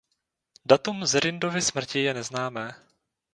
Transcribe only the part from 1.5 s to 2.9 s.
smrti je neznámé.